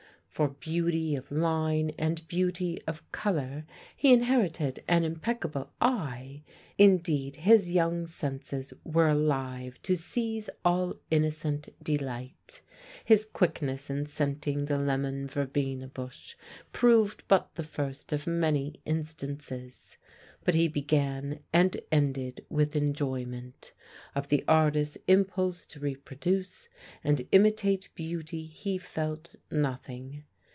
[0.33, 3.65] For beauty of line and beauty of colour
[3.95, 6.41] he inherited an impeccable eye;
[6.79, 12.61] indeed his young senses were alive to seize all innocent delight,
[13.05, 16.35] his quickness in scenting the lemon verbena bush
[16.71, 19.97] proved but the first of many instances.
[20.43, 23.73] But he began and ended with enjoyment;
[24.15, 26.67] of the artist's impulse to reproduce
[27.03, 30.23] and imitate beauty he felt nothing.